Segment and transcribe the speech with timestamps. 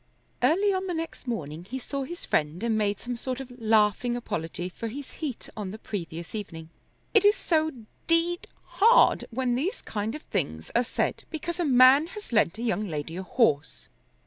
[0.41, 4.15] Early on the next morning he saw his friend and made some sort of laughing
[4.15, 6.71] apology for his heat on the previous evening.
[7.13, 7.71] "It is so
[8.07, 12.63] d hard when these kind of things are said because a man has lent a
[12.63, 13.89] young lady a horse.